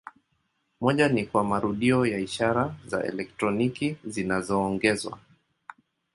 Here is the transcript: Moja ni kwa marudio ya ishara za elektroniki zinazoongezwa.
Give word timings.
Moja 0.81 1.07
ni 1.09 1.25
kwa 1.25 1.43
marudio 1.43 2.05
ya 2.05 2.19
ishara 2.19 2.75
za 2.85 3.03
elektroniki 3.03 3.97
zinazoongezwa. 4.05 5.19